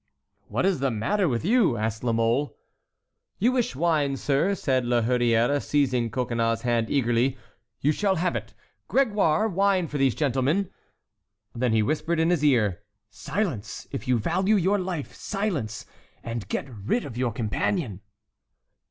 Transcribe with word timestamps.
"What 0.47 0.65
is 0.65 0.79
the 0.79 0.89
matter 0.89 1.29
with 1.29 1.45
you?" 1.45 1.77
asked 1.77 2.03
La 2.03 2.11
Mole. 2.11 2.57
"You 3.37 3.51
wish 3.51 3.75
wine, 3.75 4.17
sir?" 4.17 4.55
said 4.55 4.83
La 4.83 5.03
Hurière, 5.03 5.61
seizing 5.61 6.09
Coconnas' 6.09 6.63
hand 6.63 6.89
eagerly. 6.89 7.37
"You 7.81 7.91
shall 7.91 8.15
have 8.15 8.35
it. 8.35 8.55
Grégoire, 8.89 9.47
wine 9.51 9.87
for 9.87 9.99
these 9.99 10.15
gentlemen!" 10.15 10.71
Then 11.53 11.71
he 11.71 11.83
whispered 11.83 12.19
in 12.19 12.31
his 12.31 12.43
ear: 12.43 12.79
"Silence, 13.11 13.87
if 13.91 14.07
you 14.07 14.17
value 14.17 14.55
your 14.55 14.79
life, 14.79 15.13
silence! 15.13 15.85
And 16.23 16.47
get 16.47 16.67
rid 16.67 17.05
of 17.05 17.15
your 17.15 17.31
companion." 17.31 18.01